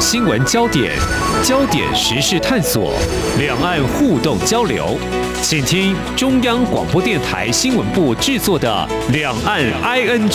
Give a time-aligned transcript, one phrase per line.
[0.00, 0.96] 新闻焦点、
[1.44, 2.94] 焦点时事探索、
[3.38, 4.96] 两岸互动交流，
[5.42, 10.30] 请听中央广播电台新闻部制作的《两岸 ING》。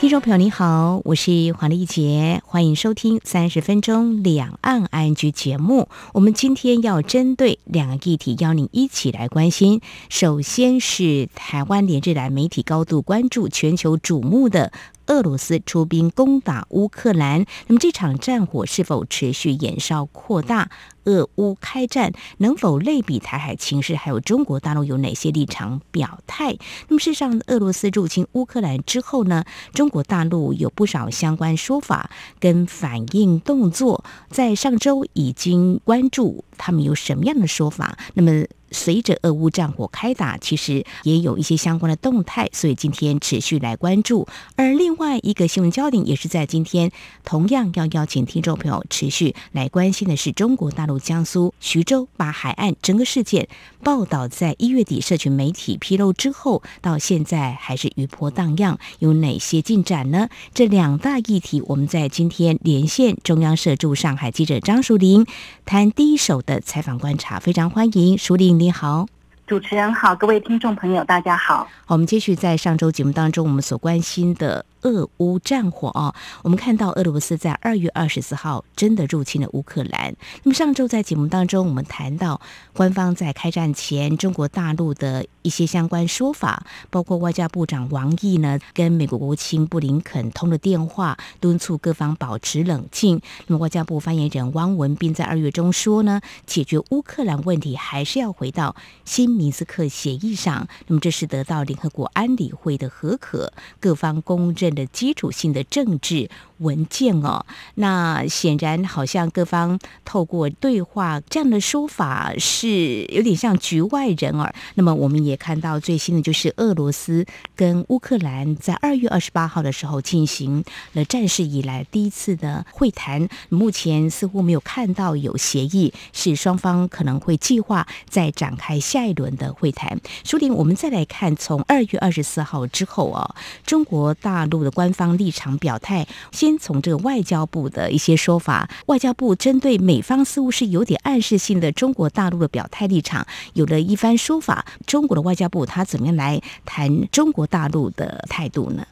[0.00, 5.88] 听众朋友，你好，我是黄丽杰，欢迎收听三十分钟两岸 ING 节目。
[6.14, 9.80] 我们今天要针对两个议题，邀您一起来关心。
[10.08, 14.72] 首先是台湾连日来媒体高度关注、全球瞩目的。
[15.10, 20.70] 俄罗斯出兵攻打乌克兰，那么这场战火是否持续延烧扩大？
[21.04, 23.96] 俄乌开战能否类比台海情势？
[23.96, 26.56] 还有中国大陆有哪些立场表态？
[26.88, 29.44] 那么事实上，俄罗斯入侵乌克兰之后呢？
[29.72, 37.98] 中国大陆有不少相关说法跟反应动作，在上周已经关注他们有什么样的说法。
[38.14, 38.44] 那么。
[38.70, 44.28] 随着俄乌战火开打，其实也有一些相关的动态，所以今天持续来关注。
[44.56, 46.92] 而另外一个新闻焦点，也是在今天
[47.24, 53.48] 同样要邀请听众朋友持续来关心的是，中国大陆江苏徐州把海岸整个事件
[53.82, 60.28] 报道在一月底社群媒体披露之后，到现在还是余波荡漾，有哪些进展呢？
[60.54, 65.26] 这两大议题，我们在今天连线中央社驻上海记者张淑玲，
[65.64, 68.59] 谈第一手的采访观察，非常欢迎淑玲。
[68.60, 69.06] 你好，
[69.50, 71.66] 主持人好，各位听众朋友，大家好。
[71.84, 74.64] 好我们继续在上周节目当中，我们所关心的。
[74.82, 80.16] 俄乌战火啊，我们看到俄罗斯在二月二十四号真的入侵了乌克兰。
[80.42, 82.40] 那么上周在节目当中，我们谈到
[82.72, 93.20] 官方在开战前中国大陆的一些相关说法，包括外交部长王毅呢跟美国国务卿布林肯通了电话，敦促各方保持冷静。
[93.48, 100.66] 那么外交部发言人汪文斌在二月中说呢，解决乌克兰问题还是要回到新明斯克协议上。
[100.86, 104.70] 那么这是得到联合国安理会的合可，各方公认。
[104.70, 114.54] 的基础性的政治文件哦，那显然好像各方透过对话这样的说法是有点像局外人儿。
[114.74, 120.62] 那么我们也看到最新的就是俄罗斯跟乌克兰在二月二十八号的时候进行
[120.92, 129.98] 了战事以来第一次的会谈，目前似乎没有看到有协议，是双方可能会计划再展开下一轮的会谈。
[130.22, 133.34] 苏玲，我们再来看从二月二十四号之后啊，
[133.66, 134.60] 中国大陆。
[134.60, 144.66] 的官方立场表态，先从这个外交部的一些说法，外交部针对美方似乎是有点暗示性的中国大陆的表态立场，有了一番说法。
[144.86, 148.86] 中国的外交部他怎么样来谈中国大陆的态度呢？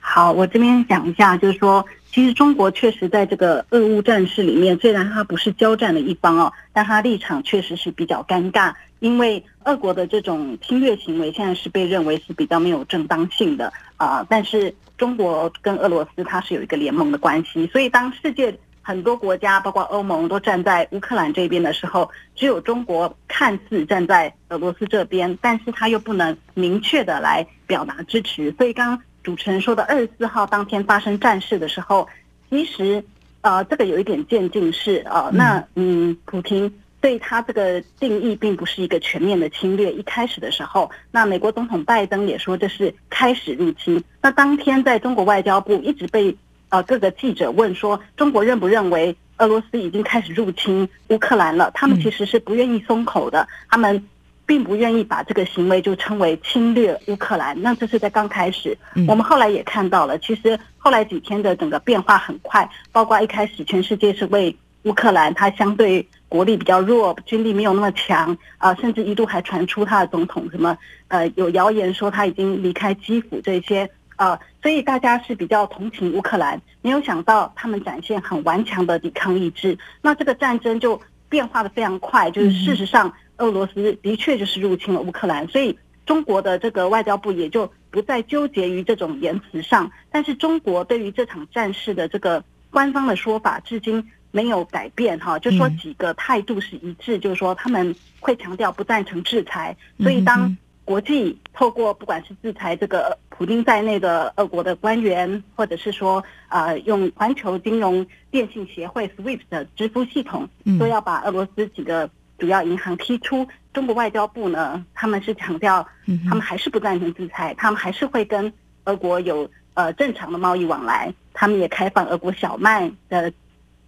[0.00, 14.74] 好，我这边讲一下，就是说，其实中国确实在这个俄乌战事里面，虽然它不是交战的一方哦，但它立场确实是比较尴尬，因为俄国的这种侵略行为现在是被认为是比较没有正当性的啊，但是。
[14.96, 28.50] 中国跟俄罗斯它是有一个联盟的关系，所以当世界很多国家，包括欧盟都站在乌克兰这边的时候，只有中国看似站在俄罗斯这边，但是他又不能明确的来表达支持。
[28.56, 32.08] 所以刚主持人说的二十四号当天发生战事的时候，
[32.48, 33.04] 其实
[33.42, 36.72] 呃这个有一点渐进式啊，那嗯普京。
[37.00, 39.92] 对他这个定义并不是一个全面的侵略。
[39.92, 44.02] 一开始的时候，那美国总统拜登也说这是开始入侵。
[44.20, 46.36] 那当天在中国外交部一直被
[46.70, 51.70] 呃各个记者问说，中国认不认为俄罗斯已经开始入侵乌克兰了？
[51.74, 54.04] 他们其实是不愿意松口的，他们
[54.44, 57.60] 并不愿意把这个行为就称为侵略乌克兰。
[57.62, 58.76] 那这是在刚开始，
[59.06, 66.04] 我们后来也看到了，其实后来几天的整个变化很快，包括一开始全世界是为乌克兰，它相对。
[66.28, 70.76] 国力比较弱，军力没有那么强啊，甚至一度还传出他的总统什么
[71.08, 94.04] 呃，有谣言说他已经离开基辅这些啊，所以大家是比较同情乌克兰，没有想到他们展现很顽强的抵抗意志，那这个战争就变化的非常快，就是事实上俄罗斯的确就是入侵了乌克兰，所以中国的这个外交部也就不再纠结于这种言辞上，但是中国对于这场战事的这个官方的说法，至今。
[94.36, 99.74] 没有改变哈，就说几个态度是一致，就是说他们会强调不赞成制裁。
[99.98, 100.54] 所以当
[100.84, 110.46] 国际透过不管是制裁这个普京在内的俄国的官员，或者是说呃用环球金融电信协会 SWIFT 的支付系统，
[110.78, 113.48] 都要把俄罗斯几个主要银行踢出。
[113.72, 115.88] 中国外交部呢，他们是强调，
[116.28, 118.52] 他们还是不赞成制裁，他们还是会跟
[118.84, 123.32] 俄国有呃正常的贸易往来，他们也开放俄国小麦的。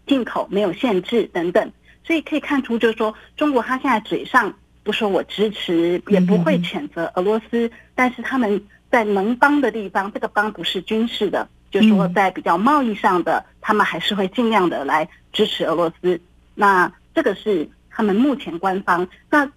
[0.09, 1.71] 进口没有限制等等，
[2.03, 4.53] 所以可以看出，就是说中国他现在嘴上
[4.83, 8.61] 不说我支持，也不会谴责俄罗斯，但是他们
[8.91, 16.19] 在能帮的地方，这个帮不是军事的，就是说在比较贸易上的，他们还是会尽量的来支持俄罗斯。
[16.55, 19.07] 那这个是他们目前官方。
[19.29, 19.49] 那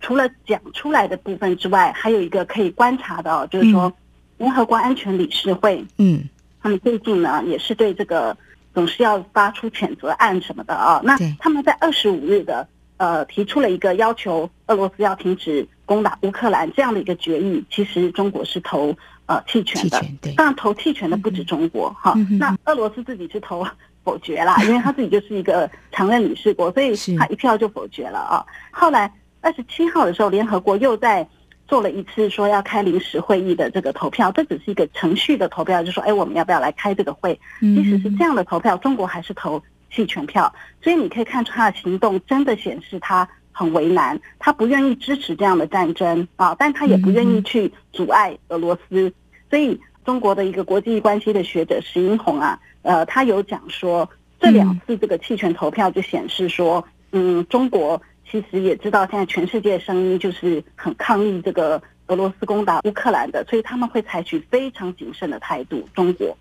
[0.00, 3.92] 除了讲出来的部分之外，还有一个可以观察的，哦，就是说
[4.38, 6.22] 联合国安全理事会，嗯，
[6.62, 8.36] 他们最近呢也是对这个
[8.76, 11.00] 总是要发出谴责案什么的啊。
[11.02, 12.68] 那他们在二十五日的
[12.98, 17.64] 呃提出了一个要求，俄罗斯要停止攻打乌克兰这样的一个决议。
[17.70, 18.94] 其实中国是投
[19.24, 22.12] 呃弃权的，当然投弃权的不止中国哈。
[22.38, 23.66] 那俄罗斯自己是投
[24.04, 28.44] 否决啦，因为他自己就是一个常任理事国，所以他一票就否决了啊。
[28.70, 29.10] 后来。
[29.42, 31.24] 二十七号的时候，联合国又在
[31.68, 37.38] 做了一次说要开临时会议的这个投票，这只是一个程序的投票，就说哎，我们要不要来开这个会？
[37.60, 39.60] 即使是这样的投票，中国还是投
[39.90, 49.12] 弃权票，所以你可以看出他的行动真的显示他很为难，他不愿意支持这样的战争啊，但他也不愿意去阻碍俄罗斯。
[49.50, 54.08] 所以中国的一个国际关系的学者石英红啊，呃，他有讲说，
[54.38, 58.00] 这两次这个弃权投票就显示说，嗯，中国。
[58.28, 65.88] 其实也知道，现在全世界的声音就是很抗议这个俄罗斯攻打乌克兰的，所以他们会采取非常谨慎的态度。
[65.94, 66.36] 中国，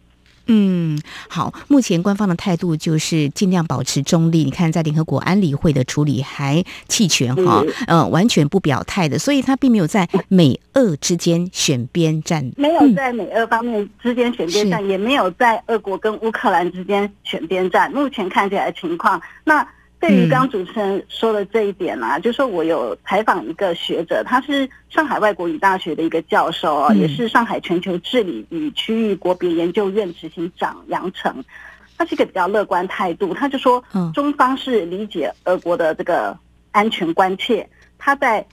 [0.48, 1.00] 嗯，
[1.30, 4.44] 好，目前官方的态度就是尽量保持中立。
[4.44, 17.92] 你看，在联合国安理会的处理还弃权哈，呃，完全不表态的，所以他并没有在美俄之间选边站，没有在美俄方面之间选边站，也没有在俄国跟乌克兰之间选边站。
[17.92, 19.66] 目前看起来的情况，那。
[20.08, 31.44] 对于刚主持人说的这一点啊，就说我有采访一个学者，他是上海外国语大学的一个教授啊，也是上海全球治理与区域国别研究院执行长杨成，
[31.98, 36.38] 他是一个比较乐观态度，他就说，中方是理解俄国的这个
[36.72, 37.68] 安全关切，
[37.98, 38.46] 他在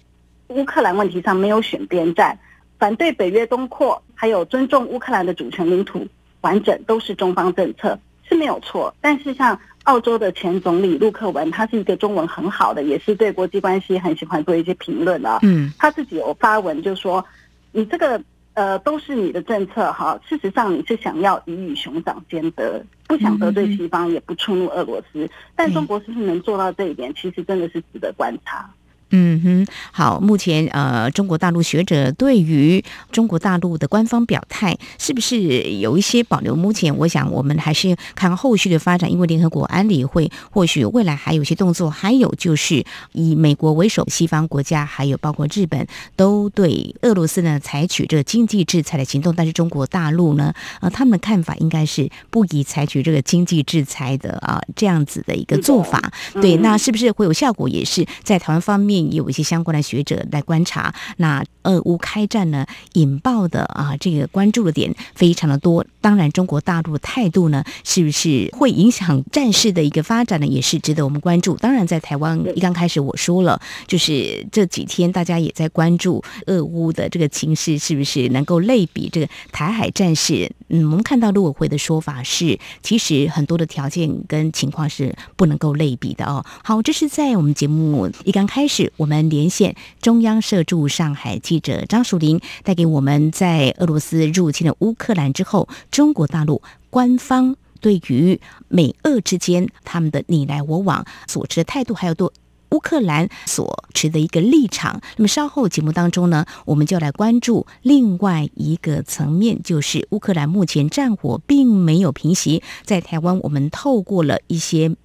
[0.48, 2.38] 乌克兰问题上没有选边站，
[2.78, 6.06] 反对北约东扩，还有尊重乌克兰的主权领土
[6.40, 9.60] 完整，都是中方政策是没有错，但是像。
[9.84, 15.38] 澳洲的前总理陆克文，他是一个中文很好的，也是对国际关系很喜欢做一些评论的。
[15.42, 17.24] 嗯，他自己有发文就说
[17.72, 18.22] ：“你这个
[18.54, 25.28] 呃都是你的政策哈，事实上你是想要鱼与熊掌兼得，不想得罪西方，也不触怒俄罗斯。
[25.56, 28.70] 但中国是不是能做到这一点，其实真的是值得观察。”
[29.14, 35.38] 嗯哼，好，目前呃，中国大陆学者对于中国大陆的官方表态是不是
[35.80, 36.56] 有一些保留？
[36.56, 42.82] 目前我想我们还是看后续的发展，因为联合国安理会或许未来还有一些动作，还有就是
[43.12, 45.86] 以美国为首，西方国家还有包括日本
[46.16, 56.12] 都对俄罗斯呢采取这个经济制裁的行动，但是中国大陆呢，呃，他们的看法应该是不宜采取这个经济制裁的啊这样子的一个做法。
[56.40, 57.68] 对，那是不是会有效果？
[57.68, 59.01] 也是在台湾方面。
[59.10, 65.84] 有一些相关的学者来观察，那俄乌开战呢引爆的啊这个关注的点非常的多。
[66.00, 71.54] 当然，中国大陆的态度呢，是不是会影响战事的一个发展呢，也是值得我们关注。
[71.56, 80.50] 当然，在台湾一刚开始我说了，就是这几天大家也在关注俄乌的这个情势，是不是能够类比这个台海战事？
[80.68, 86.44] 嗯，我们看到陆委会的说法是，其实很多的条件跟情况是不能够类比的哦。
[86.64, 88.92] 好，这是在我们节目一刚开始。
[88.96, 102.26] 我们连线中央社驻上海记者张淑玲，带给我们在俄罗斯入侵了乌克兰之后，中国大陆官方对于美俄之间他们的你来我往所持的态度，还有对
[102.70, 105.02] 乌克兰所持的一个立场。
[105.18, 114.96] 那么稍后节目当中呢，我们就来关注另外一个层面，就是乌克兰目前战火并没有平息，在台湾我们透过了一些。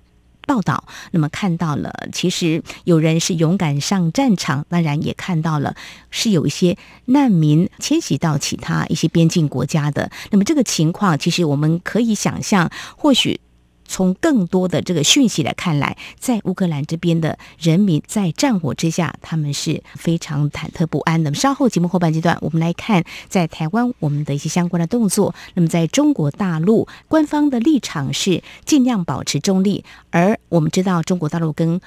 [0.47, 5.75] 报道，那么看到了，其实有人是勇敢上战场，当然也看到了
[6.09, 6.75] 是有一些
[7.05, 10.09] 难民迁徙到其他一些边境国家的。
[10.31, 13.39] 那么这个情况，其实我们可以想象，或许。
[13.87, 21.33] 从更多的这个讯息来看来，在乌克兰这边的人民在战火之下，他们是非常忐忑不安的。
[21.33, 25.33] 稍后节目后半阶段，我们来看在台湾我们的一些相关的动作。
[25.55, 31.79] 那么在中国大陆，官方的立场是尽量保持中立，而我们知道中国大陆跟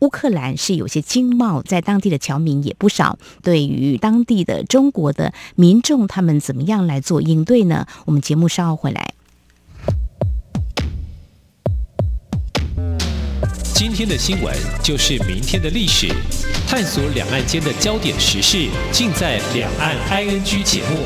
[0.00, 3.18] 乌克兰是有些经贸，在当地的侨民也不少。
[3.42, 7.86] 对于当地的中国的民众，他们怎么样来做应对呢？
[8.04, 9.14] 我们节目稍后回来。
[13.78, 16.08] 今天的新闻就是明天的历史，
[16.66, 20.98] 探索两岸间的焦点时事，尽在《两岸 ING》节目。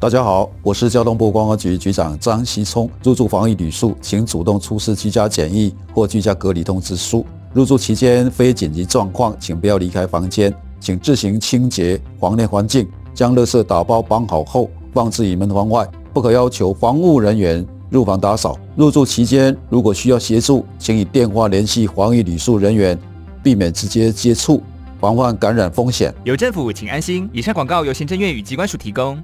[0.00, 2.90] 大家好，我是交通部观光局局长张锡聪。
[3.04, 7.22] 入住防疫旅宿，请主动出示居家检疫或居家隔离通知书。
[7.52, 10.50] 入住期间非紧急状况，请不要离开房间。
[10.80, 15.86] 请自行清洁房内环境，将垃圾打包绑好后放置于门房外，
[16.18, 18.58] 不可要求防务人员入房打扫。
[18.74, 22.98] 入住期间，如果需要协助，请以电话联系防疫旅宿人员，
[23.40, 24.60] 避免直接接触，
[24.98, 26.12] 防范感染风险。
[26.24, 27.30] 有政府，请安心。
[27.32, 29.16] 以上广告由行政院与机关署提供。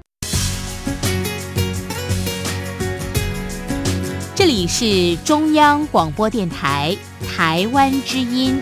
[4.33, 6.95] 这里是中央广播电台
[7.27, 8.61] 台湾之音。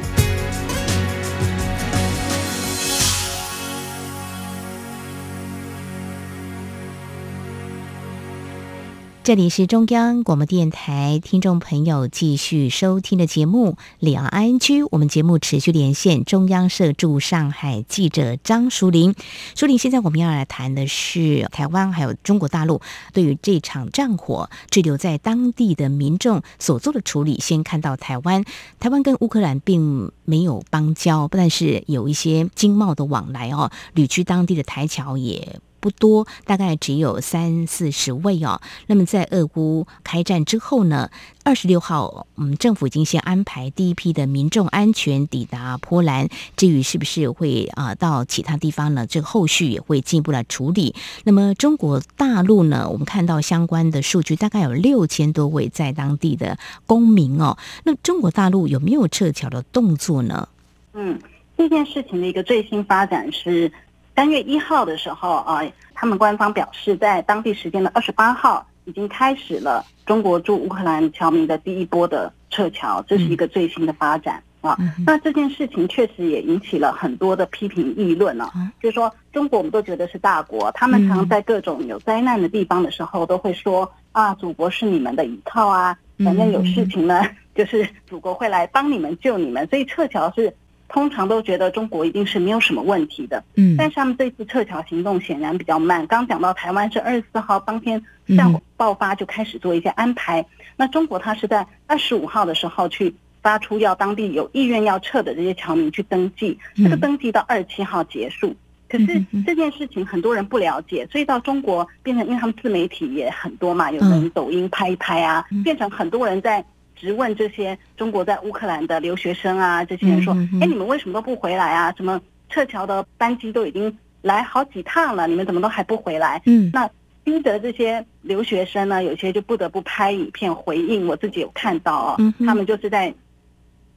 [9.23, 14.83] 这里是中央广播电台听众朋友继续收听的节目《两岸安居》。
[14.91, 19.15] 我们节目持续连线中央社驻上海记者张淑玲。
[19.55, 22.81] 淑玲，现在我们要来谈的是台湾还有中国大陆
[23.13, 27.39] 对于这场战火滞留在当地的民众所做的处理。
[27.39, 28.43] 先看到台湾，
[28.81, 35.61] 台湾跟乌克兰并没有邦交，但是有一些经贸的往来哦，旅居当地的台侨也。
[35.83, 38.61] 不多，大概只有三四十位哦。
[38.87, 41.11] 那么在俄乌开战之后呢，
[41.43, 46.29] 二十六号，嗯，政府已经先安排第一批的民众安全抵达波兰。
[46.55, 49.05] 至于是不是会啊到其他地方呢？
[49.05, 50.95] 这个后续也会进一步来处理。
[51.25, 57.57] 那么中国大陆呢，我们看到相关的数据，大概有六千多位在当地的公民哦。
[57.83, 60.47] 那中国大陆有没有撤侨的动作呢？
[60.93, 61.19] 嗯，
[61.57, 63.69] 这件事情的一个最新发展是。
[64.15, 65.62] 三月一号的时候啊，
[65.96, 74.77] 他们官方表示，在当地时间的二十八号，已经开始了中国驻乌克兰侨民的第一波的撤侨，这是一个最新的发展啊。
[75.03, 78.51] 那这件事情确实也引起了很多的批评议论呢。
[78.79, 87.24] 就是说，中国我们都觉得是大国，他们常在各种有灾难的地方的时候，都会说啊，祖国是你们的依靠啊，反正有事情呢，
[87.55, 90.55] 就是祖国会来帮你们救你们，所以撤侨是。
[90.93, 96.05] 通常都觉得中国一定是没有什么问题的，嗯，但是他们这次撤侨行动显然比较慢。
[96.05, 98.00] 刚讲到台湾是二十四号当天
[98.38, 100.45] 下午爆发就开始做一些安排，
[100.77, 108.55] 那中国它是在二十五号的时候去发出要当地有意愿要撤的这些侨民去登记，这个登记到二十七号结束。
[108.88, 116.63] 可是这件事情很多人不了解，所以到中国变成因为他们自媒体也很多嘛，有人抖音拍一拍啊，变成很多人在。
[117.03, 121.93] 直问这些中国在乌克兰的留学生啊，这些人说：“哎，你们为什么都不回来啊？
[121.98, 122.19] 什么
[122.50, 126.89] 撤侨的班机都已经来好几趟了，你们怎么都还不回来？”嗯，那
[127.25, 131.05] 逼得这些留学生呢，有些就不得不拍影片回应。
[131.05, 133.13] 我自己有看到哦，他们就是在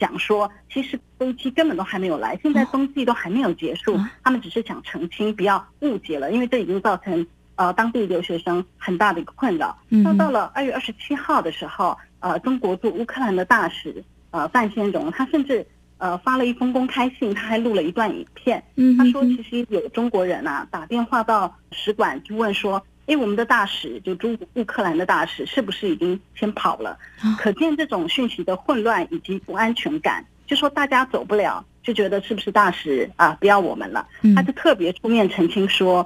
[0.01, 9.79] 讲说，其实飞机根本都还没有来，现在冬季都还没有结束，他们只是想澄清，不要误解了，因为这已经造成呃当地留学生很大的一个困扰。
[9.89, 11.97] 那到了二月二十七号的时候。
[12.27, 14.03] 呃，中国驻乌克兰的大使
[14.33, 15.65] 呃范先荣，他甚至
[15.99, 18.61] 呃发了一封公开信， 他还录了一段影片。
[18.75, 26.99] 嗯，他说其实有中国人啊打电话到使馆就问说，哎，我们的大使就驻乌克兰的大使是不是已经先跑了？
[27.39, 34.05] 可见这种讯息的混乱以及不安全感，就说大家走不了，就觉得是不是大使啊不要我们了？
[34.35, 36.05] 他就特别出面澄清说。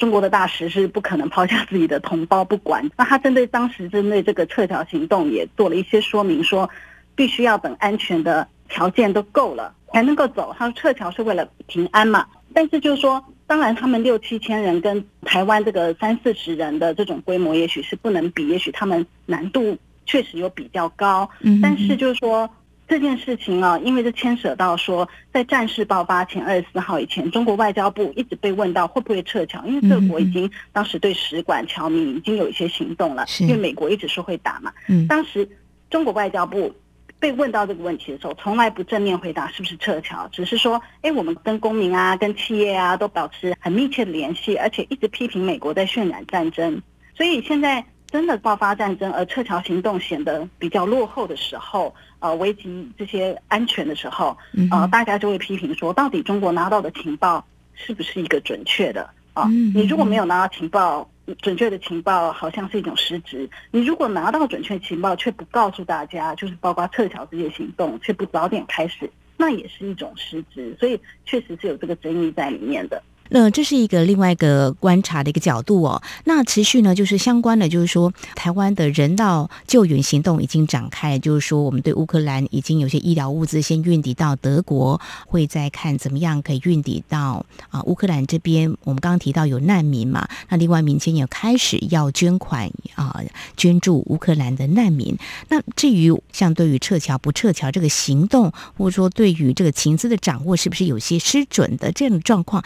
[0.00, 2.90] 中国的大使是不可能抛下自己的同胞不管。
[2.96, 6.68] 那他针对当时针对这个撤侨行动也做了一些说明，说
[7.14, 10.52] 必须要等安全的条件都够了才能够走。
[10.58, 12.26] 他说撤侨是为了平安嘛。
[12.52, 19.76] 但是就是说，当然他们六七千人跟台湾这个三四十人的这种规模，也许是不能比，也许他们难度
[20.06, 21.28] 确实有比较高。
[21.40, 22.50] 嗯，但是就是说。
[22.90, 34.72] 这件事情啊，因为这牵涉到说，在战事爆发前二十四号以前，中国外交部一直被问到会不会撤侨，因为各国已经当时对使馆侨民已经有一些行动了，因为美国一直说会打嘛。
[35.08, 35.48] 当时
[35.88, 36.74] 中国外交部
[37.20, 46.82] 被问到这个问题的时候，从来不正面回答是不是撤侨，只是说，哎，我们跟公民啊、跟企业啊都保持很密切的联系，而且一直批评美国在渲染战争，
[47.14, 47.84] 所以现在。
[48.10, 54.36] 真的爆发战争，而撤侨行动显得比较落后的时候，呃，危及这些安全的时候，
[54.70, 59.46] 呃，大家就会批评说，到底中国拿到的情报是不是一个准确的啊？
[59.74, 61.08] 你如果没有拿到情报，
[61.40, 70.76] 准确的情报好像是一种失职；你如果拿到准确情报却不告诉大家，就是包括撤侨这些行动，却不早点开始，那也是一种失职。
[70.80, 73.00] 所以确实是有这个争议在里面的。
[73.30, 76.02] 那这是一个另外一个观察的一个角度哦。
[76.24, 88.76] 那持续呢，就是相关的，就是说台湾的人道救援行动已经展开，就是说我们对乌克兰已经有些医疗物资先运抵到德国，会再看怎么样可以运抵到啊乌克兰这边。
[88.84, 93.22] 我们刚刚提到有难民嘛，那另外民间也开始要捐款啊，
[93.56, 95.16] 捐助乌克兰的难民。
[95.48, 102.64] 那至于像对于撤侨不撤侨这个行动，或者说对于这个情资的掌握，是不是有些失准的这样的状况？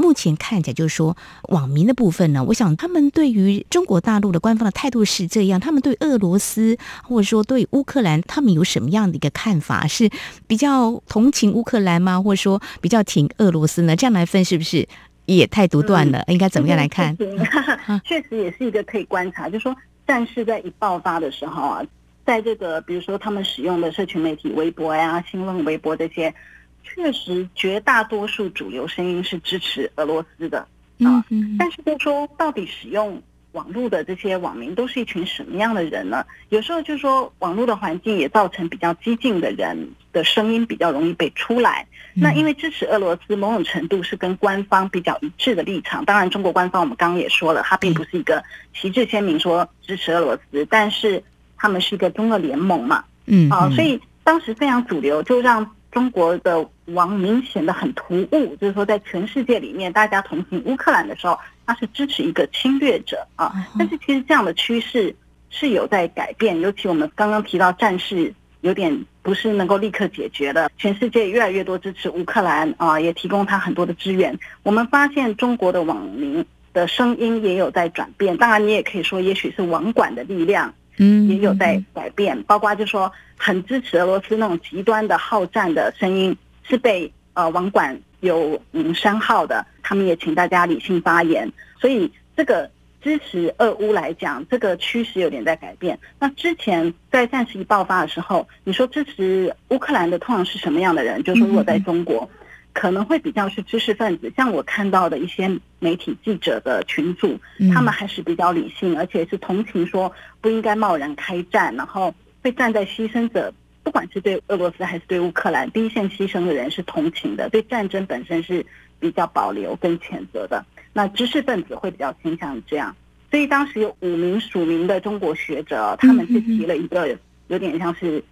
[0.00, 1.14] 目前看起来就是说，
[1.50, 9.86] 网民的部分呢，我想他们对于中国大陆的官方的态度是这样，他们对俄罗斯或者说对乌克兰，他们有什么样的一个看法？
[9.86, 10.08] 是
[10.46, 12.20] 比较同情乌克兰吗？
[12.20, 13.94] 或者说比较挺俄罗斯呢？
[13.94, 14.88] 这样来分是不是
[15.26, 16.24] 也太独断了？
[16.28, 17.14] 应该怎么样来看？
[18.02, 19.76] 确实也是一个可以观察，就是说
[20.06, 21.82] 战事在一爆发的时候啊，
[22.24, 26.34] 在这个比如说他们使用的社群媒体微博呀、新浪微博这些。
[26.82, 30.58] 确实，绝大多数主流声音是支持俄罗斯的
[31.04, 31.24] 啊。
[31.58, 33.22] 但是，就说到底使用
[33.52, 36.24] 网络的这些网民都是一群什么样的人呢？
[36.50, 41.86] 有时候就说网络的环境也造成比较激进的人的声音比较容易被出来。
[42.12, 46.04] 那因为支持俄罗斯某种程度是跟官方比较一致的立场。
[46.04, 48.42] 当然，中国官方我们刚刚也说了，它并不是一个
[48.74, 51.22] 旗帜鲜明说支持俄罗斯，但是
[51.56, 53.04] 他们是一个中俄联盟嘛。
[53.26, 55.74] 嗯啊，所以当时非常主流，就让。
[55.90, 63.52] 中国的网民显得很突兀，就是说，在全世界里面，大家同情乌克兰的时候，他是支持一个侵略者啊。
[63.78, 65.14] 但是其实这样的趋势
[65.50, 74.38] 是有在改变，尤其我们刚刚提到战事有点不是能够立刻解决的，全世界越来越多支持乌克兰啊，也提供他很多的资源。
[74.62, 80.72] 我们发现中国的网民的声音也有在转变，当然你也可以说，也许是网管的力量。
[81.02, 91.50] 嗯，也有在改变，包括就说很支持俄罗斯那种极端的好战的声音是被呃网管有嗯删号的，他们也请大家理性发言。
[91.80, 95.98] 所以这个支持俄乌来讲，这个趋势有点在改变。
[96.18, 101.24] 那之前在战事一爆发的时候，你说支持乌克兰的通常是什么样的人？
[101.24, 102.28] 就是说如果在中国。
[102.72, 107.38] 可能会比较是知识分子，像我看到的一些媒体记者的群组，
[107.72, 118.64] 他们还是比较理性，而且是同情说不应该贸然开战，然后会站在牺牲者，不管是对俄罗斯还是对乌克兰第一线牺牲的人是同情的，对战争本身是
[118.98, 120.64] 比较保留跟谴责的。
[120.92, 122.94] 那知识分子会比较倾向于这样，
[123.30, 127.16] 所以当时有五名署名的中国学者，他们是提了一个
[127.48, 128.22] 有点像是。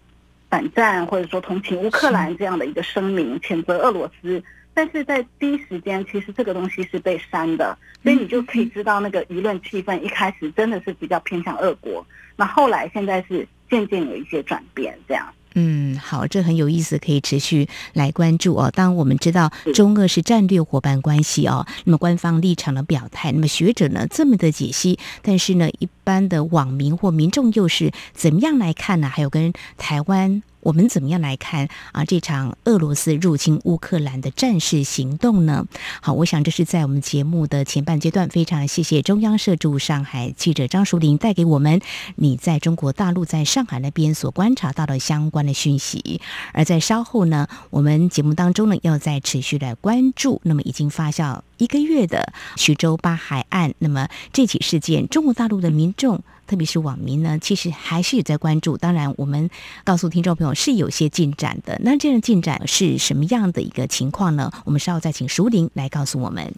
[0.50, 12.06] 反战或者说同情乌克兰这样的一个声明，谴责俄罗斯，但是在第一时间，其实这个东西是被删的，所以你就可以知道那个舆论气氛一开始真的是比较偏向俄国，
[12.36, 15.26] 那后来现在是渐渐有一些转变，这样。
[15.54, 18.70] 嗯，好，这很有意思，可以持续来关注哦。
[18.74, 29.08] 当我们知道中俄是战略伙伴关系哦，那么官方立场的表态，那么学者呢这么的解析，但是呢，一般的网民或民众又是怎么样来看呢？
[29.08, 30.42] 还有跟台湾。
[30.60, 35.66] 我们怎么样来看啊这场俄罗斯入侵乌克兰的战事行动呢？
[36.00, 41.80] 好，我想这是在我们节目的前半阶段，非常谢谢中央社驻上海记者张淑玲带给我们
[42.16, 46.20] 你在中国大陆在上海那边所观察到的相关的讯息。
[46.52, 56.22] 而在稍后呢，我们节目当中呢要再持续的关注，那么已经发酵一个月的徐州八海案，那么这起事件，中国大陆的民众。
[56.46, 58.78] 特别是网民呢，其实还是有在关注。
[58.78, 59.50] 当然，我们
[59.84, 61.78] 告诉听众朋友是有些进展的。
[61.84, 64.50] 那这样进展是什么样的一个情况呢？
[64.64, 66.50] 我们稍后再请熟林来告诉我们。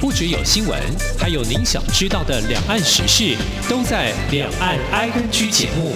[0.00, 0.80] 不只有新闻，
[1.18, 3.36] 还有您想知道的两岸时事，
[3.68, 5.92] 都在《两岸 I N G》节目。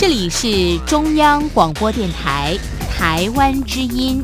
[0.00, 2.56] 这里是中央广播电台
[2.88, 4.22] 台湾之音。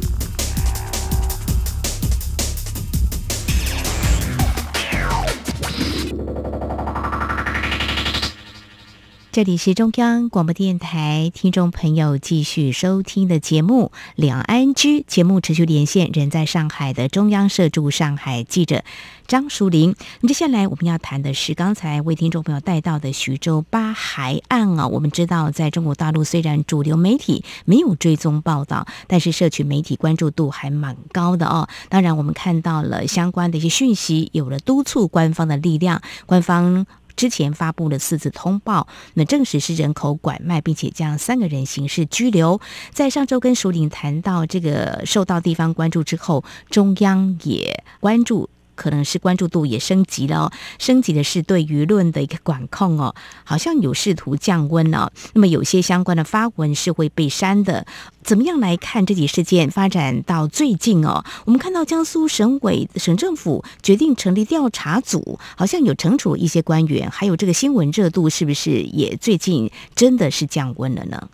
[9.34, 18.84] 这里是中央广播电台，听众朋友继续收听的节目《两岸居》节目持续连线，人在上海的中央社驻上海记者
[19.26, 19.96] 张淑玲。
[20.22, 24.86] 接下来我们要谈的是刚才为听众朋友带到的徐州八海岸啊。
[24.86, 31.68] 我们知道，在中国大陆虽然主流媒体没有追踪报道，但是社区媒体关注度还蛮高的哦。
[31.88, 36.86] 当然，我们看到了相关的一些讯息，有了督促官方的力量，官方。
[37.16, 42.60] 之前发布了四次通报，那证实是人口拐卖，并且将三个人刑事拘留。
[42.92, 55.12] 在上周跟首领谈到这个受到地方关注之后，中央也关注可能是关注度也升级了，升级的是对舆论的一个管控哦，好像有试图降温了。
[55.32, 57.86] 那么有些相关的发文是会被删的。
[58.22, 61.24] 怎么样来看这起事件发展到最近哦？
[61.44, 71.28] 我们看到江苏省委省政府决定成立调查组，好像有惩处一些官员，还有这个新闻热度是不是也最近真的是降温了呢？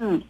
[0.00, 0.20] 嗯，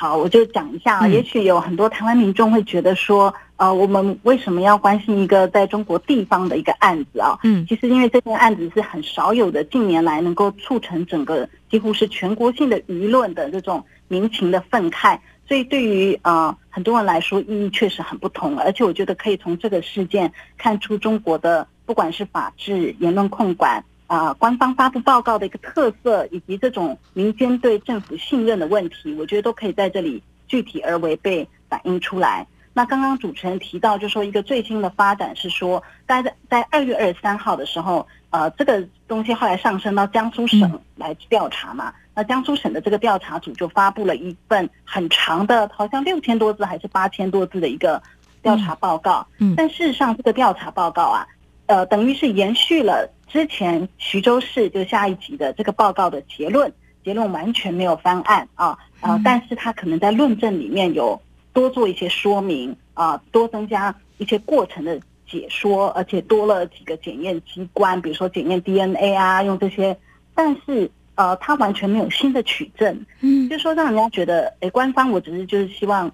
[0.00, 1.08] 好，我就讲一下啊。
[1.08, 7.36] 也许有很多台湾民众会觉得说，呃，我们为什么要关心一个在中国地方的一个案子啊？
[7.42, 15.18] 嗯，其实因为这件案子是很少有的，近年来能够促成整个几乎是全国性的舆论的这种民情的愤慨。
[15.48, 18.56] 所以，对于呃很多人来说，意义确实很不同。
[18.56, 32.44] 而且，我觉得可以从这个事件看出中国的不管是法治、言论控管啊、官方发布报告的一个特色，以及这种民间对政府信任的问题，我觉得都可以在这里具体而为被反映出来。
[32.72, 41.92] 那刚刚主持人提到，就说一个最新的发展是说，大概在在二月二十三号的时候，呃，这个东西后来上升到江苏省来调查嘛。
[42.14, 48.02] 那江苏省的这个调查组就发布了一份很长的，好像六千多字还是八千多字的一个
[48.42, 49.26] 调查报告。
[49.38, 51.26] 嗯，但事实上这个调查报告啊，
[51.66, 56.72] 呃，等于是延续了之前徐州市就下一集的这个报告的结论，
[57.04, 61.20] 结论完全没有翻案啊啊，但是他可能在论证里面有
[61.52, 69.96] 多做一些说明啊，多增加一些过程的解说，而且多了几个检验机关，比如说检验 DNA 啊，用这些，
[70.34, 70.90] 但是。
[71.18, 76.08] 呃，他完全没有新的取证，嗯，就说让人家觉得，哎，官方我只是就是希望，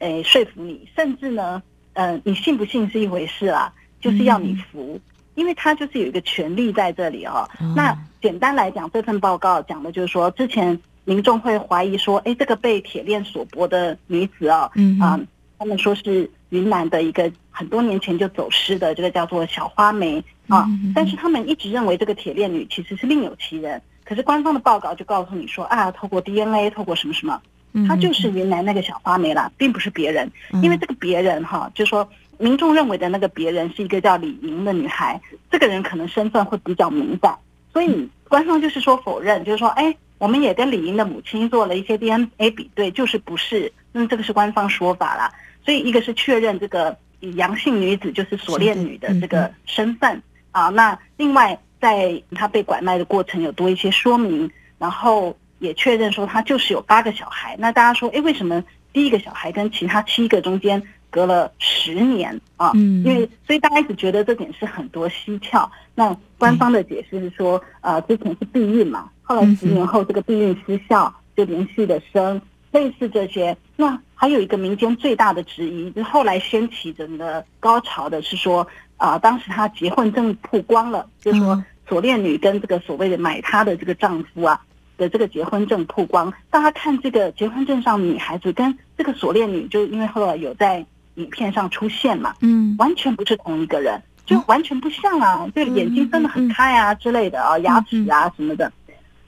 [0.00, 4.98] 哎，说服你，甚至呢，呃，你信不信是一回事啦，就是要你服，
[5.38, 7.48] 因为他就是有一个权利在这里哦。
[7.76, 15.18] 那简单来讲，这份报告讲的就是说，之前民众会怀疑说，哎，这个被铁链锁脖的女子哦，嗯啊，
[15.58, 23.80] 他们说是云南的一个很多年前就走失的这个叫做小花梅啊，但是他们一直认为这个铁链女其实是另有其人。
[24.04, 27.40] 可是官方的报告就告诉你说啊，透过 DNA，透过什么什么，
[27.86, 30.30] 她就是云南那个小花梅了，并不是别人。
[30.62, 35.20] 因为这个别人哈，就说民众认为的那个别人是一个叫李莹的女孩，
[35.50, 37.36] 这个人可能身份会比较敏感，
[37.72, 45.32] 所以官方就是说否认，就是说哎，我们也跟李莹的母亲做了一些 DNA 比对，就是不是，那这个是官方说法啦。
[45.64, 46.96] 所以一个是确认这个
[47.36, 50.22] 阳性女子就是锁链女的这个身份
[50.52, 51.58] 啊，那另外。
[51.80, 57.54] 在她被拐卖的过程有多一些说明，然后也确认说她就是有八个小孩。
[57.56, 62.72] 那大家说，哎，为什么第一个小孩跟其他七个中间隔了十年啊？
[62.74, 65.70] 嗯，因为所以大家一直觉得这点是很多蹊跷。
[65.94, 72.40] 那官方的解释是说，呃，之前是避孕嘛，后来十年后这个避孕失效，就连续的生，
[72.72, 73.56] 类似这些。
[73.76, 78.66] 那还有一个民间最大的质疑，就后来掀起整个高潮的是说。
[78.98, 84.60] 啊，当时她结婚证曝光了，就是说锁链女跟这个所谓的买她的这个丈夫啊
[84.96, 90.84] 的这个结婚证曝光，大家看这个结婚证上女孩子跟这个锁链女，就因为后来有在
[91.18, 98.72] 影片上出现嘛，嗯，完全不是同一个人，就完全不像啊，这个眼睛睁得很开啊之类的啊，牙齿啊什么的，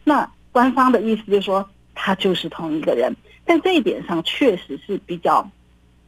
[0.04, 5.48] 那官方的意思就是说他就是同一个人，但这一点上确实是比较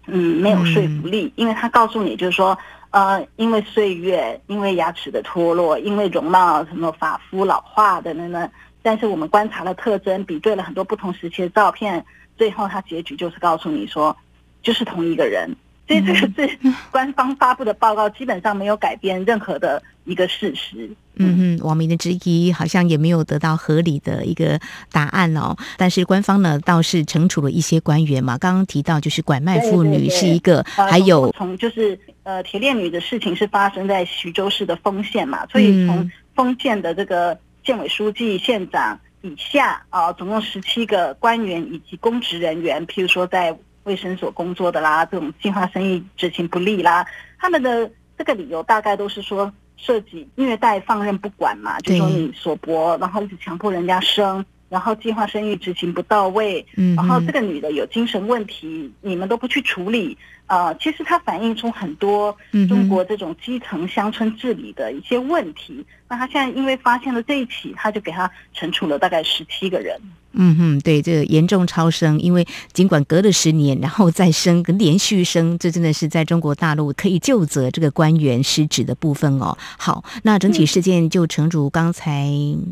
[0.06, 2.58] 嗯没有说服力，因为他告诉你就是说。
[2.92, 8.50] 呃，因为岁月，因为牙齿的脱落，因为容貌什么发肤老化的等等，
[8.82, 12.04] 但是我们观察了特征，比对了很多不同时期的照片，
[12.36, 14.14] 最后他结局就是告诉你说，
[14.62, 15.56] 就是同一个人。
[15.88, 16.58] 所以这个是
[16.90, 20.88] 官方发布的报告，基本上没有改变任何的一个事实。
[21.16, 24.58] 嗯哼，网民的质疑好像也没有得到合理的一个
[24.90, 25.54] 答案哦。
[25.76, 28.38] 但是官方呢倒是惩处了一些官员嘛。
[28.38, 43.54] 刚刚提到就是拐卖妇女是一个，还有从就是呃铁链女的事情是发生在徐州市的丰县嘛，所以从丰县的这个县委书记、县长以下啊，总共十七个官员以及公职人员，譬如说在。
[43.84, 47.06] 卫生所工作的啦，这种计划生育执行不力啦，
[47.38, 56.64] 他们的这个理由大概都是说涉及虐待放任不管嘛，就说你锁脖，然后一直强迫人家生，然后计划生育执行不到位，
[56.96, 60.16] 然后这个女的有精神问题，你们都不去处理。
[60.46, 62.36] 呃，其实它反映出很多
[62.68, 65.84] 中国这种基层乡村治理的一些问题。
[66.08, 69.98] 那他现在因为发现了这一起，他就给他惩处了大概十七个人。
[70.34, 79.56] 嗯哼，对，这个严重超生，因为尽管隔了十年，然后再生跟连续生，这真的是在中国大陆可以就责这个官员失职的部分哦。
[79.78, 82.30] 好，那整体事件就诚如刚才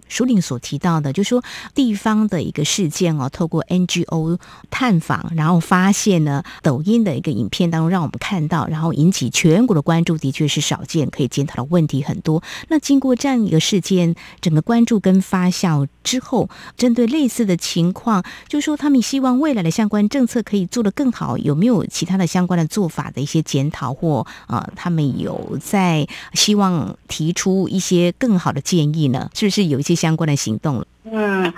[0.08, 1.42] 书令所提到的，就说
[1.74, 4.38] 地方的一个事件哦，透过 NGO
[4.70, 7.59] 探访，然后发现呢，抖音的一个影片。
[7.60, 12.42] 片当中让我们看到，然后引起全国的关注，的确是少见，可以检讨的问题很多。
[12.68, 29.28] 那经过这样一个事件，整个关注跟发酵之后，针对类似的情况，就是说他们希望未来的相关政策可以做得更好，有没有其他的相关的做法的一些检讨，或呃，他们有在希望提出一些更好的建议呢？
[29.34, 30.82] 是不是有一些相关的行动？
[31.04, 31.52] 嗯。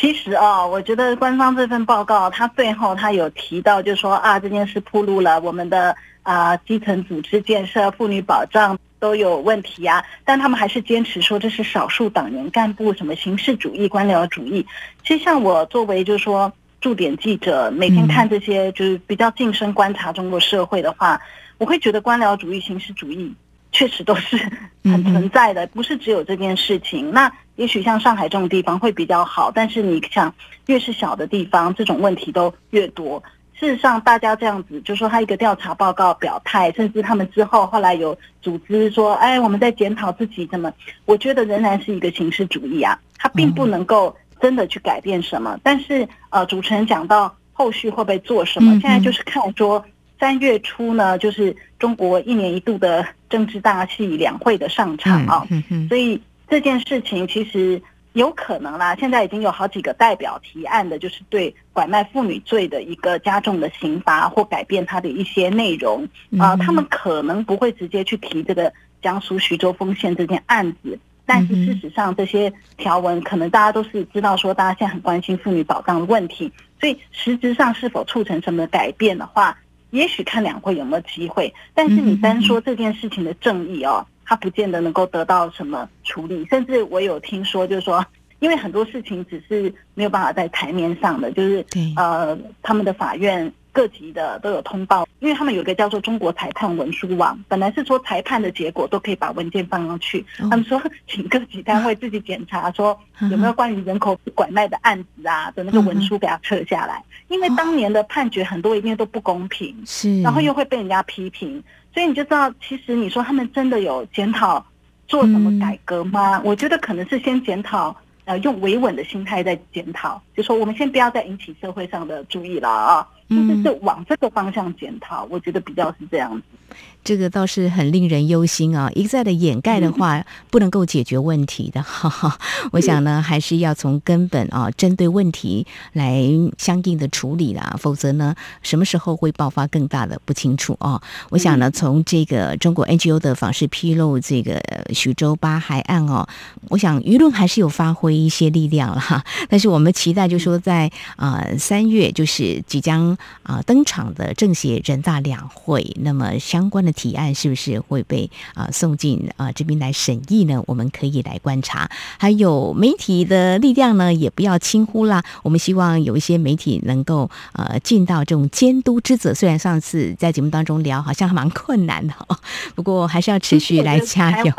[0.00, 10.04] 其实啊，我觉得官方这份报告，它最后它有提到，就说啊，这件事铺路了，我们的啊基层组织建设、妇女保障都有问题啊。
[10.24, 14.64] 但他们还是坚持说这是少数党员干部什么形式主义、官僚主义。
[15.04, 21.20] 其实像我作为就是说驻点记者，每天看这些就是比较近身观察中国社会的话，
[21.58, 23.34] 我会觉得官僚主义、形式主义。
[23.78, 24.36] 确实都是
[24.82, 27.12] 很存在的，不是只有这件事情。
[27.12, 30.34] 那也许像上海这种地方会比较好，但是你想，
[30.66, 33.22] 越是小的地方，这种问题都越多。
[33.54, 40.72] 事实上，大家这样子就说他一个调查报告表态，甚至他们之后后来有组织说，哎，我们在检讨自己怎么，
[41.04, 45.56] 我觉得仍然是一个形式主义啊，它并不能够真的去改变什么。
[45.62, 49.84] 但是呃，主持人讲到后续会不会做什么，现在就是看说。
[50.20, 55.46] 三月初呢，就是中国一年一度的政治大戏两会的上场啊，
[55.88, 57.80] 所以这件事情其实
[58.14, 58.96] 有可能啦。
[58.96, 66.56] 现在已经有好几个代表提案的，就是对拐卖妇女罪的一个加重的刑罚或改变它的一些内容啊。
[66.56, 79.56] 他们可能不会直接去提这个江苏徐州丰县这件案子，但是事实上这些条文可能大家都是知道，说大家现在很关心妇女保障的问题，所以实质上是否促成什么改变的话。
[79.90, 86.44] 也许看两会有没有机会，但是你单说这件事情的正义哦，它不见得能够得到什么处理。
[86.46, 88.04] 甚至我有听说，就是说，
[88.40, 91.64] 因为很多事情只是没有办法在台面上的，就是
[91.96, 93.52] 呃，他们的法院。
[93.72, 100.24] 各级的都有通报，因为他们有一个叫做中国裁判文书网，本来是说裁判的结果都可以把文件放上去。
[100.38, 102.98] 他们说，请各级单位自己检查，说
[103.30, 107.02] 有没有关于人口拐卖的案子啊的那个文书给他撤下来。
[107.28, 114.64] 因为当年的判决很多一定都不公平，是，然后又会被人家批评，所以你就知道，其实你说他们真的有检讨
[115.06, 116.40] 做什么改革吗？
[116.44, 117.94] 我觉得可能是先检讨。
[118.24, 126.76] 呃，用维稳的心态在检讨，就说我们先不要再引起社会上的注意了啊，就是是往这个方向检讨，我觉得比较是这样子。
[127.08, 128.90] 这个倒是很令人忧心啊！
[128.94, 131.82] 一再的掩盖的话， 不能够解决问题的。
[131.82, 132.38] 哈哈，
[132.70, 136.22] 我想呢，还是要从根本啊，针对问题来
[136.58, 141.00] 相应的处理啦，否则呢，什么时候会爆发更大的不清楚啊？
[141.30, 146.28] 我想呢，从这个中国 NGO 的访视披露这个徐州八海岸哦，
[146.68, 149.24] 我想舆论还是有发挥一些力量了哈。
[149.48, 156.92] 但是我们期待，就说在啊三月就是即将啊登场的政协人大两会，那么相关的。
[156.98, 160.60] 提案是不是会被啊送进啊这边来审议呢？
[160.66, 161.88] 我们可以来观察。
[162.18, 165.22] 还有媒体的力量呢，也不要轻忽啦。
[165.44, 169.32] 我们希望有一些媒体能够呃尽到这种监督之责。
[169.32, 172.14] 虽然上次在节目当中聊，好像还蛮困难的，
[172.74, 174.52] 不过还是要持续来加油。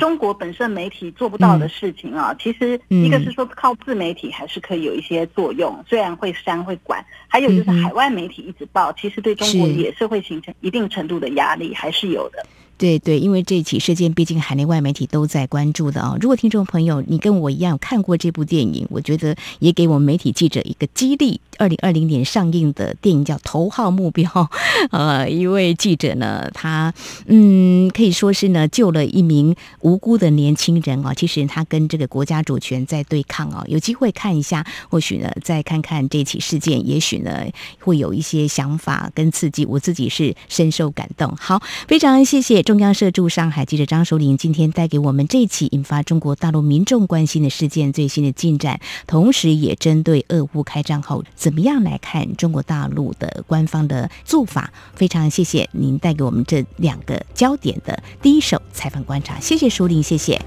[0.00, 7.04] 中国本身媒体做不到的事情啊，其实一个是说靠自媒体还是可以有一些作用，虽然会删会管。
[7.28, 11.63] 还有就是海外媒体一直报，其实对中国也是会形成一定程度的压力。
[11.72, 12.44] 还是有的。
[12.76, 16.16] 对对，因为这起事件毕竟海内外媒体都在关注的啊。
[16.20, 21.40] 如果听众朋友你跟我一样看过这部电影，我觉得也给我们媒体记者一个激励。
[21.58, 24.30] 二零二零年上映的电影叫《头号目标》，
[24.90, 26.92] 呃，一位记者呢，他
[27.26, 31.12] 嗯可以说是呢救了一名无辜的年轻人啊。
[31.14, 33.64] 其实他跟这个国家主权在对抗啊。
[33.66, 37.44] 有机会看一下，或许呢再看看这起事件，也许呢
[37.80, 39.64] 会有一些想法跟刺激。
[39.66, 41.34] 我自己是深受感动。
[41.36, 42.62] 好，非常谢谢。
[42.62, 54.72] 中央社驻上海记者张淑玲今天带给我们这起引发中国大陆民众关心的事件最新的进展，同时也针对俄乌开战后怎么样来看中国大陆的官方的做法。
[54.94, 60.40] 非常谢谢您带给我们这两个焦点的第一手采访观察，谢谢舒玲，谢谢，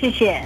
[0.00, 0.42] 谢谢。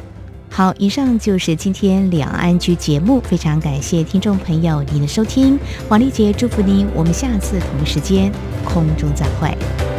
[0.50, 5.56] 好，以上就是今天两岸局节目，非常感谢听众朋友您的收听，
[5.88, 8.32] 王丽杰祝福您，我们下次同一时间
[8.64, 9.93] 空中再会。